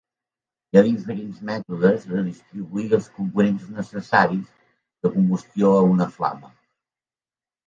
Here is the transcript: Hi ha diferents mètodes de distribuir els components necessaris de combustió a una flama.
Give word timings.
Hi 0.69 0.77
ha 0.79 0.81
diferents 0.85 1.41
mètodes 1.49 2.07
de 2.13 2.23
distribuir 2.29 2.85
els 2.99 3.09
components 3.19 3.69
necessaris 3.77 4.49
de 5.05 5.13
combustió 5.19 5.71
a 5.77 5.85
una 5.93 6.09
flama. 6.19 6.53